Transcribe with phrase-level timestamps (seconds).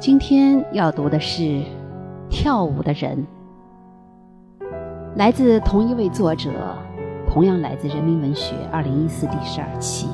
[0.00, 1.42] 今天要读的是
[2.30, 3.26] 《跳舞的人》，
[5.16, 6.52] 来自同一位作者，
[7.26, 10.06] 同样来自《人民文学》二零一四第十二期。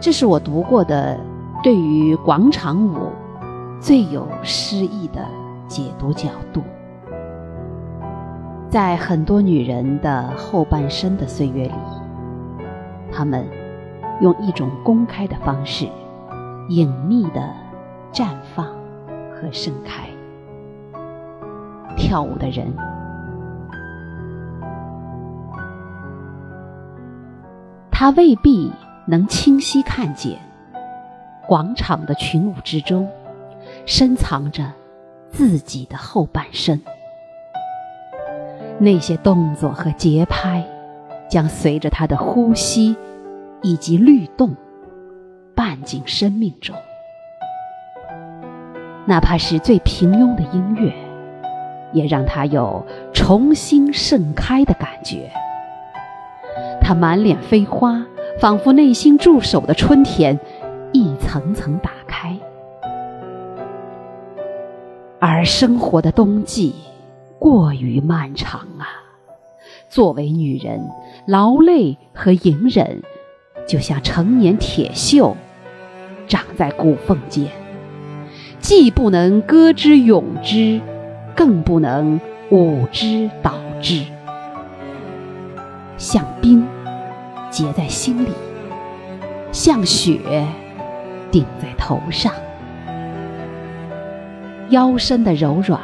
[0.00, 1.16] 这是我读过的
[1.62, 3.12] 对于广场舞
[3.80, 5.24] 最有诗意的
[5.68, 6.62] 解读角度。
[8.68, 11.74] 在很多女人的后半生的岁月里，
[13.12, 13.46] 她们
[14.20, 15.86] 用一种公开的方式。
[16.72, 17.54] 隐秘的
[18.14, 18.64] 绽放
[19.30, 20.08] 和盛开，
[21.98, 22.74] 跳舞的人，
[27.90, 28.72] 他未必
[29.04, 30.38] 能清晰看见
[31.46, 33.06] 广场的群舞之中
[33.84, 34.72] 深藏着
[35.28, 36.80] 自己的后半生。
[38.78, 40.66] 那些动作和节拍
[41.28, 42.96] 将随着他的呼吸
[43.60, 44.56] 以及律动。
[45.82, 46.74] 进生命中，
[49.06, 50.92] 哪怕是最平庸的音乐，
[51.92, 55.30] 也让他有重新盛开的感觉。
[56.80, 58.04] 他满脸飞花，
[58.38, 60.38] 仿佛内心驻守的春天
[60.92, 62.36] 一层层打开。
[65.18, 66.74] 而生活的冬季
[67.38, 68.88] 过于漫长啊！
[69.88, 70.80] 作为女人，
[71.26, 73.02] 劳累和隐忍。
[73.64, 75.34] 就像成年铁锈，
[76.32, 77.46] 长在骨缝间，
[78.58, 80.80] 既不能歌之咏之，
[81.36, 83.52] 更不能舞之蹈
[83.82, 84.02] 之。
[85.98, 86.66] 像冰
[87.50, 88.30] 结在心里，
[89.52, 90.46] 像雪
[91.30, 92.32] 顶在头上。
[94.70, 95.78] 腰身的柔软，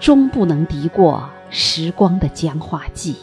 [0.00, 3.16] 终不能敌过时光的僵化剂。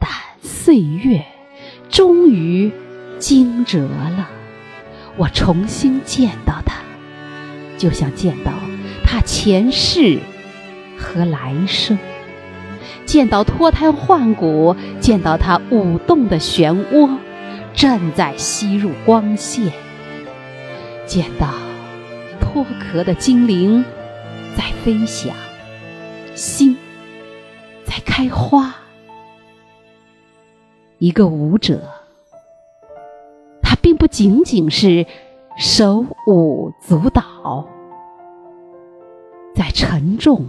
[0.00, 0.10] 但
[0.40, 1.24] 岁月。
[1.88, 2.70] 终于
[3.18, 4.28] 惊蛰了，
[5.16, 6.76] 我重新见到他，
[7.78, 8.52] 就像见到
[9.04, 10.18] 他前世
[10.98, 11.98] 和来生，
[13.06, 17.16] 见到脱胎换骨，见到他舞动的漩涡
[17.72, 19.72] 正在吸入光线，
[21.06, 21.48] 见到
[22.38, 23.84] 脱壳的精灵
[24.54, 25.34] 在飞翔，
[26.34, 26.76] 心
[27.84, 28.74] 在开花。
[30.98, 31.80] 一个舞者，
[34.16, 35.04] 仅仅是
[35.58, 37.66] 手舞足蹈，
[39.54, 40.46] 在沉重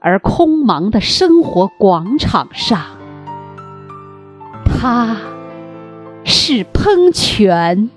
[0.00, 2.80] 而空茫的生活广场上，
[4.64, 5.16] 他
[6.24, 7.88] 是喷泉。